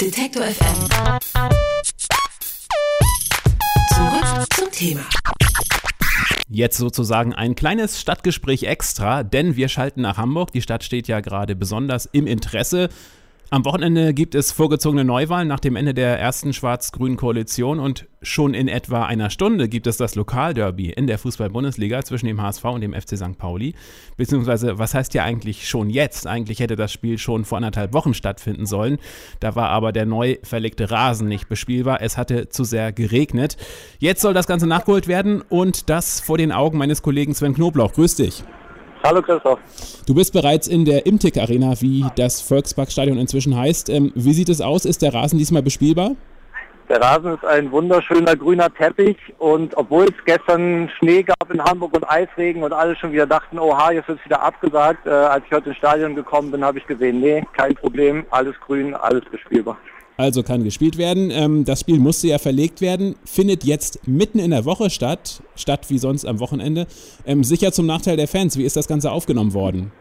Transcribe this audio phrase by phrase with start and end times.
[0.00, 0.88] Detektor FM.
[3.88, 5.00] Zurück zum Thema.
[6.48, 10.52] Jetzt sozusagen ein kleines Stadtgespräch extra, denn wir schalten nach Hamburg.
[10.52, 12.88] Die Stadt steht ja gerade besonders im Interesse.
[13.48, 18.54] Am Wochenende gibt es vorgezogene Neuwahlen nach dem Ende der ersten schwarz-grünen Koalition und schon
[18.54, 22.80] in etwa einer Stunde gibt es das Lokalderby in der Fußball-Bundesliga zwischen dem HSV und
[22.80, 23.38] dem FC St.
[23.38, 23.76] Pauli.
[24.16, 26.26] Beziehungsweise, was heißt ja eigentlich schon jetzt?
[26.26, 28.98] Eigentlich hätte das Spiel schon vor anderthalb Wochen stattfinden sollen.
[29.38, 32.02] Da war aber der neu verlegte Rasen nicht bespielbar.
[32.02, 33.56] Es hatte zu sehr geregnet.
[34.00, 37.92] Jetzt soll das Ganze nachgeholt werden und das vor den Augen meines Kollegen Sven Knoblauch.
[37.92, 38.42] Grüß dich.
[39.06, 39.60] Hallo Christoph.
[40.04, 43.88] Du bist bereits in der Imtic Arena, wie das Volksparkstadion inzwischen heißt.
[43.88, 44.84] Ähm, wie sieht es aus?
[44.84, 46.16] Ist der Rasen diesmal bespielbar?
[46.88, 51.94] Der Rasen ist ein wunderschöner grüner Teppich und obwohl es gestern Schnee gab in Hamburg
[51.94, 55.44] und Eisregen und alle schon wieder dachten, oha, jetzt wird es wieder abgesagt, äh, als
[55.46, 59.24] ich heute ins Stadion gekommen bin, habe ich gesehen, nee, kein Problem, alles grün, alles
[59.30, 59.76] bespielbar
[60.16, 61.30] also kann gespielt werden.
[61.30, 65.86] Ähm, das Spiel musste ja verlegt werden, findet jetzt mitten in der Woche statt, statt
[65.88, 66.86] wie sonst am Wochenende.
[67.26, 68.56] Ähm, sicher zum Nachteil der Fans.
[68.56, 69.92] Wie ist das Ganze aufgenommen worden?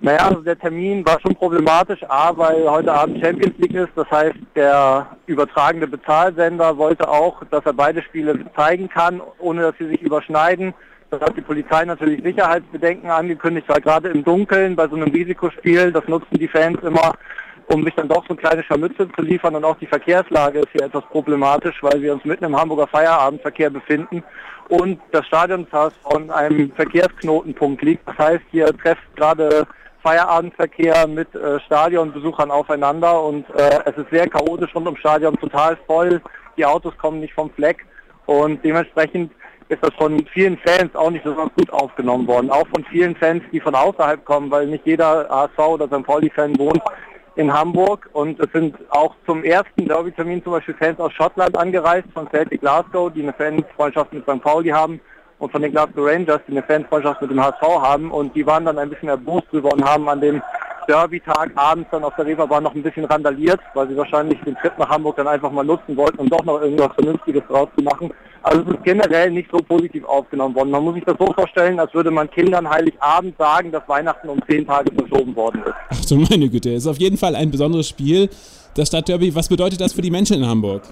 [0.00, 3.90] Naja, also der Termin war schon problematisch, A, weil heute Abend Champions League ist.
[3.96, 9.74] Das heißt, der übertragende Bezahlsender wollte auch, dass er beide Spiele zeigen kann, ohne dass
[9.78, 10.72] sie sich überschneiden.
[11.10, 15.90] Das hat die Polizei natürlich Sicherheitsbedenken angekündigt, weil gerade im Dunkeln bei so einem Risikospiel,
[15.90, 17.14] das nutzen die Fans immer,
[17.72, 19.54] um sich dann doch so kleine Scharmütze zu liefern.
[19.54, 23.70] Und auch die Verkehrslage ist hier etwas problematisch, weil wir uns mitten im Hamburger Feierabendverkehr
[23.70, 24.22] befinden
[24.68, 28.06] und das Stadion von einem Verkehrsknotenpunkt liegt.
[28.08, 29.66] Das heißt, hier trefft gerade
[30.02, 35.76] Feierabendverkehr mit äh, Stadionbesuchern aufeinander und äh, es ist sehr chaotisch rund ums Stadion, total
[35.86, 36.20] voll.
[36.56, 37.84] Die Autos kommen nicht vom Fleck
[38.26, 39.32] und dementsprechend
[39.68, 42.50] ist das von vielen Fans auch nicht so gut aufgenommen worden.
[42.50, 46.04] Auch von vielen Fans, die von außerhalb kommen, weil nicht jeder ASV oder St.
[46.04, 46.82] Pauli-Fan wohnt
[47.38, 52.08] in Hamburg und es sind auch zum ersten Derby-Termin zum Beispiel Fans aus Schottland angereist,
[52.12, 54.42] von Celtic Glasgow, die eine Fanfreundschaft mit St.
[54.42, 55.00] Pauli haben
[55.38, 58.64] und von den Glasgow Rangers, die eine Fanfreundschaft mit dem HSV haben und die waren
[58.64, 60.42] dann ein bisschen erbost drüber und haben an dem
[60.88, 64.72] Derby-Tag abends dann auf der Reeperbahn noch ein bisschen randaliert, weil sie wahrscheinlich den Trip
[64.78, 68.12] nach Hamburg dann einfach mal nutzen wollten, um doch noch irgendwas Vernünftiges draus zu machen.
[68.42, 70.70] Also es ist generell nicht so positiv aufgenommen worden.
[70.70, 74.40] Man muss sich das so vorstellen, als würde man Kindern Heiligabend sagen, dass Weihnachten um
[74.48, 75.74] zehn Tage verschoben worden ist.
[75.90, 78.30] Ach du meine Güte, ist auf jeden Fall ein besonderes Spiel.
[78.74, 80.82] Das Stadtderby, was bedeutet das für die Menschen in Hamburg?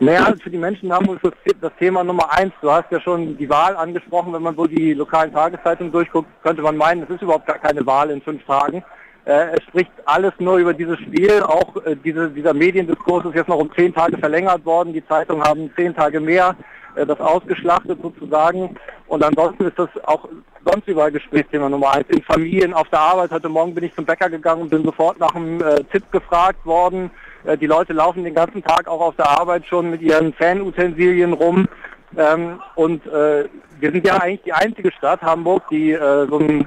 [0.00, 2.52] Naja, für die Menschen Hamburg ist das Thema Nummer eins.
[2.60, 4.32] Du hast ja schon die Wahl angesprochen.
[4.32, 7.84] Wenn man so die lokalen Tageszeitungen durchguckt, könnte man meinen, es ist überhaupt gar keine
[7.84, 8.84] Wahl in fünf Tagen.
[9.24, 11.42] Äh, es spricht alles nur über dieses Spiel.
[11.42, 14.92] Auch äh, diese, dieser Mediendiskurs ist jetzt noch um zehn Tage verlängert worden.
[14.92, 16.54] Die Zeitungen haben zehn Tage mehr
[16.94, 18.76] äh, das ausgeschlachtet sozusagen.
[19.08, 20.28] Und ansonsten ist das auch
[20.64, 22.08] sonst überall Gesprächsthema Nummer eins.
[22.08, 23.32] In Familien, auf der Arbeit.
[23.32, 26.64] Heute Morgen bin ich zum Bäcker gegangen und bin sofort nach einem äh, Tipp gefragt
[26.64, 27.10] worden.
[27.44, 31.32] Äh, die Leute laufen den ganzen Tag auch auf der Arbeit schon mit ihren Fanutensilien
[31.32, 31.68] rum.
[32.16, 33.44] Ähm, und äh,
[33.80, 36.66] wir sind ja eigentlich die einzige Stadt, Hamburg, die äh, so ein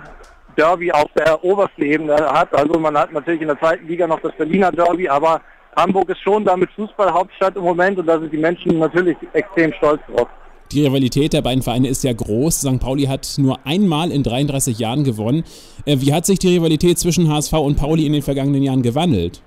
[0.58, 2.54] Derby auf der obersten Ebene hat.
[2.54, 5.42] Also man hat natürlich in der zweiten Liga noch das Berliner Derby, aber
[5.76, 10.02] Hamburg ist schon damit Fußballhauptstadt im Moment und da sind die Menschen natürlich extrem stolz
[10.14, 10.28] drauf.
[10.72, 12.62] Die Rivalität der beiden Vereine ist ja groß.
[12.62, 12.80] St.
[12.80, 15.44] Pauli hat nur einmal in 33 Jahren gewonnen.
[15.86, 19.42] Äh, wie hat sich die Rivalität zwischen HSV und Pauli in den vergangenen Jahren gewandelt?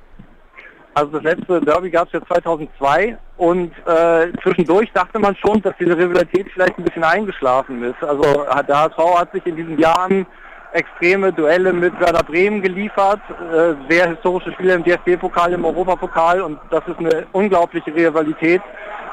[0.94, 5.74] Also das letzte Derby gab es ja 2002 und äh, zwischendurch dachte man schon, dass
[5.78, 8.02] diese Rivalität vielleicht ein bisschen eingeschlafen ist.
[8.02, 10.24] Also der HSV hat sich in diesen Jahren
[10.72, 16.58] extreme Duelle mit Werder Bremen geliefert, äh, sehr historische Spiele im DFB-Pokal, im Europapokal und
[16.70, 18.62] das ist eine unglaubliche Rivalität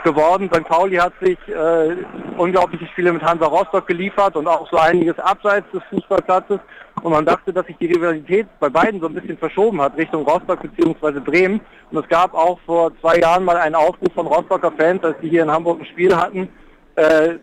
[0.04, 0.50] geworden.
[0.54, 0.64] St.
[0.66, 1.96] Pauli hat sich äh,
[2.38, 6.60] unglaubliche Spiele mit Hansa Rostock geliefert und auch so einiges abseits des Fußballplatzes.
[7.02, 10.24] Und man dachte, dass sich die Rivalität bei beiden so ein bisschen verschoben hat Richtung
[10.24, 11.20] Rostock bzw.
[11.20, 11.62] Bremen.
[11.90, 15.30] Und es gab auch vor zwei Jahren mal einen Aufruf von Rostocker Fans, als die
[15.30, 16.50] hier in Hamburg ein Spiel hatten,
[16.96, 17.36] äh,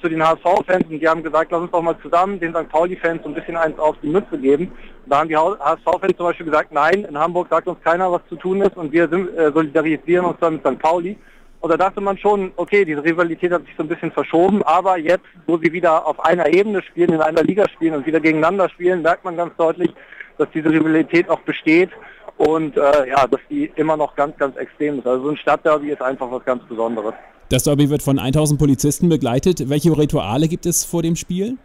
[0.00, 2.68] zu den HSV-Fans und die haben gesagt, lass uns doch mal zusammen den St.
[2.68, 4.72] Pauli-Fans so ein bisschen eins auf die Mütze geben.
[5.04, 8.22] Und da haben die HSV-Fans zum Beispiel gesagt, nein, in Hamburg sagt uns keiner, was
[8.28, 10.78] zu tun ist und wir äh, solidarisieren uns dann mit St.
[10.78, 11.18] Pauli.
[11.60, 14.96] Und da dachte man schon, okay, diese Rivalität hat sich so ein bisschen verschoben, aber
[14.98, 18.68] jetzt, wo sie wieder auf einer Ebene spielen, in einer Liga spielen und wieder gegeneinander
[18.70, 19.90] spielen, merkt man ganz deutlich,
[20.38, 21.90] dass diese Rivalität auch besteht
[22.38, 25.06] und äh, ja, dass die immer noch ganz, ganz extrem ist.
[25.06, 27.12] Also so ein Stadtderby ist einfach was ganz Besonderes.
[27.50, 29.68] Das Derby wird von 1000 Polizisten begleitet.
[29.68, 31.58] Welche Rituale gibt es vor dem Spiel?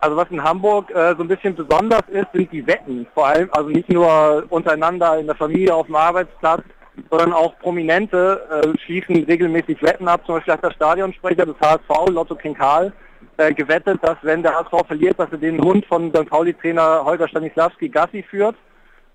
[0.00, 3.06] Also was in Hamburg äh, so ein bisschen besonders ist, sind die Wetten.
[3.14, 6.62] Vor allem, also nicht nur untereinander in der Familie, auf dem Arbeitsplatz,
[7.10, 10.22] sondern auch Prominente äh, schließen regelmäßig Wetten ab.
[10.26, 12.92] Zum Beispiel hat der Stadionsprecher des HSV, Lotto King Karl,
[13.36, 16.28] äh, gewettet, dass wenn der HSV verliert, dass er den Hund von St.
[16.28, 18.56] Pauli-Trainer Holger Stanislavski Gassi führt.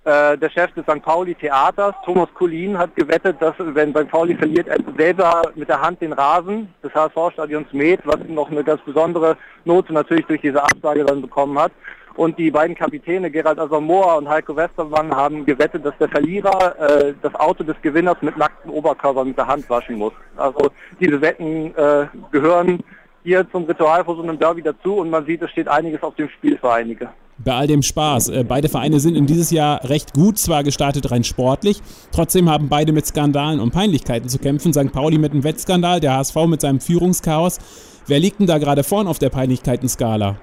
[0.03, 1.03] Äh, der Chef des St.
[1.03, 4.09] Pauli Theaters, Thomas Kulin, hat gewettet, dass wenn St.
[4.09, 8.63] Pauli verliert, er selber mit der Hand den Rasen des HSV-Stadions mäht, was noch eine
[8.63, 11.71] ganz besondere Note natürlich durch diese Absage dann bekommen hat.
[12.15, 17.13] Und die beiden Kapitäne Gerald Asamoah und Heiko Westermann haben gewettet, dass der Verlierer äh,
[17.21, 20.13] das Auto des Gewinners mit nacktem Oberkörper mit der Hand waschen muss.
[20.35, 22.79] Also diese Wetten äh, gehören
[23.23, 26.15] hier zum Ritual vor so einem Derby dazu und man sieht, es steht einiges auf
[26.15, 27.07] dem Spiel für einige
[27.43, 28.29] bei all dem Spaß.
[28.29, 32.69] Äh, beide Vereine sind in dieses Jahr recht gut, zwar gestartet rein sportlich, trotzdem haben
[32.69, 34.73] beide mit Skandalen und Peinlichkeiten zu kämpfen.
[34.73, 34.91] St.
[34.91, 37.59] Pauli mit einem Wettskandal, der HSV mit seinem Führungschaos.
[38.07, 40.37] Wer liegt denn da gerade vorn auf der Peinlichkeiten-Skala?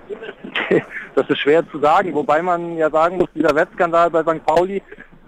[1.15, 4.47] Das ist schwer zu sagen, wobei man ja sagen muss, dieser Wettskandal bei St.
[4.47, 4.81] Pauli,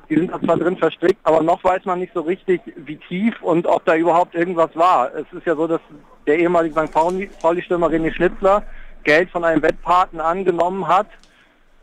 [0.08, 3.43] die sind da zwar drin verstrickt, aber noch weiß man nicht so richtig, wie tief
[3.43, 5.12] und ob da überhaupt irgendwas war.
[5.12, 5.81] Es ist ja so, dass
[6.28, 6.93] der ehemalige St.
[6.93, 8.62] Pauli-Stürmer René Schnitzler
[9.02, 11.08] Geld von einem Wettpaten angenommen hat,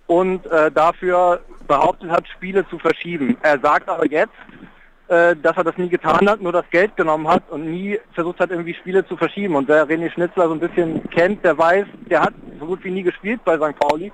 [0.07, 3.37] und äh, dafür behauptet hat, Spiele zu verschieben.
[3.41, 4.33] Er sagt aber jetzt,
[5.09, 8.39] äh, dass er das nie getan hat, nur das Geld genommen hat und nie versucht
[8.39, 9.55] hat, irgendwie Spiele zu verschieben.
[9.55, 12.91] Und wer René Schnitzler so ein bisschen kennt, der weiß, der hat so gut wie
[12.91, 13.77] nie gespielt bei St.
[13.79, 14.11] Pauli.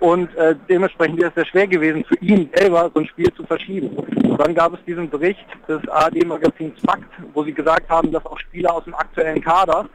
[0.00, 3.44] Und äh, dementsprechend ist es sehr schwer gewesen, für ihn selber so ein Spiel zu
[3.44, 3.88] verschieben.
[3.88, 8.38] Und dann gab es diesen Bericht des ARD-Magazins Fakt, wo sie gesagt haben, dass auch
[8.38, 9.86] Spieler aus dem aktuellen Kader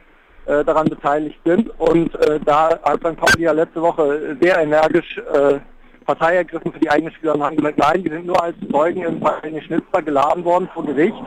[0.50, 1.70] äh, daran beteiligt sind.
[1.78, 3.16] Und äh, da hat St.
[3.16, 5.60] Pauli ja letzte Woche sehr energisch äh,
[6.04, 9.02] Partei ergriffen für die eigenen Spieler und haben gesagt, nein, die sind nur als Zeugen
[9.02, 11.22] im Fall René Schnitzler geladen worden vor Gericht.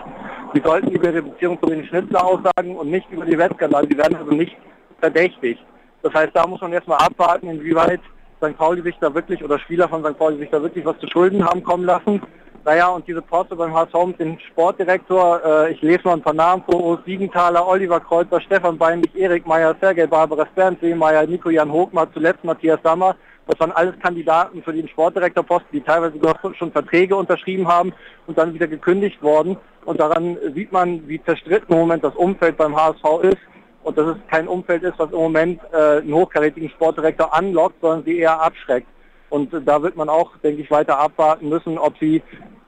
[0.53, 3.87] Sie sollten über ihre Beziehung zu René Schnitzler aussagen und nicht über die Wettskandale.
[3.89, 4.57] Sie werden also nicht
[4.99, 5.57] verdächtig.
[6.01, 8.01] Das heißt, da muss man erstmal abwarten, inwieweit
[8.41, 8.57] St.
[8.57, 10.17] Pauli sich da wirklich oder Spieler von St.
[10.17, 12.21] Pauli sich da wirklich was zu Schulden haben kommen lassen.
[12.65, 16.33] Naja, und diese Poste beim HSV mit dem Sportdirektor, äh, ich lese mal ein paar
[16.33, 22.07] Namen vor, Siegenthaler, Oliver Kreuzer, Stefan Beinlich, Erik Meyer, Sergei Barbara Bernd Seemeyer, Nico-Jan Hochmar,
[22.13, 23.17] zuletzt Matthias Sammer.
[23.47, 26.17] Das waren alles Kandidaten für den Sportdirektorposten, die teilweise
[26.57, 27.91] schon Verträge unterschrieben haben
[28.27, 29.57] und dann wieder gekündigt worden.
[29.83, 33.39] Und daran sieht man, wie zerstritten im Moment das Umfeld beim HSV ist.
[33.83, 38.05] Und dass es kein Umfeld ist, was im Moment äh, einen hochkarätigen Sportdirektor anlockt, sondern
[38.05, 38.87] sie eher abschreckt.
[39.29, 42.21] Und da wird man auch, denke ich, weiter abwarten müssen, ob sie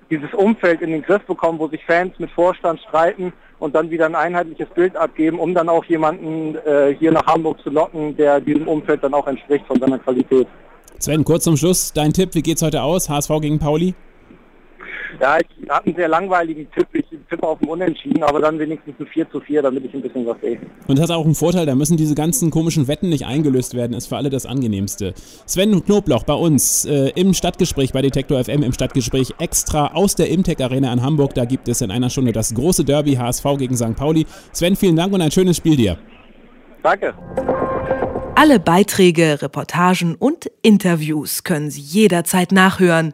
[0.09, 4.05] dieses Umfeld in den Griff bekommen, wo sich Fans mit Vorstand streiten und dann wieder
[4.05, 8.39] ein einheitliches Bild abgeben, um dann auch jemanden äh, hier nach Hamburg zu locken, der
[8.39, 10.47] diesem Umfeld dann auch entspricht von seiner Qualität.
[10.99, 13.09] Sven, kurz zum Schluss, dein Tipp, wie geht's heute aus?
[13.09, 13.95] HSV gegen Pauli?
[15.19, 16.87] Ja, ich habe einen sehr langweiligen Tipp.
[16.93, 20.01] Ich tippe auf dem Unentschieden, aber dann wenigstens ein 4 zu 4, damit ich ein
[20.01, 20.59] bisschen was sehe.
[20.87, 23.93] Und das hat auch einen Vorteil, da müssen diese ganzen komischen Wetten nicht eingelöst werden,
[23.93, 25.13] ist für alle das Angenehmste.
[25.45, 30.29] Sven Knobloch bei uns äh, im Stadtgespräch bei Detektor FM, im Stadtgespräch extra aus der
[30.29, 31.33] Imtech Arena in Hamburg.
[31.33, 33.95] Da gibt es in einer Stunde das große Derby HSV gegen St.
[33.95, 34.25] Pauli.
[34.51, 35.97] Sven, vielen Dank und ein schönes Spiel dir.
[36.83, 37.13] Danke.
[38.35, 43.13] Alle Beiträge, Reportagen und Interviews können Sie jederzeit nachhören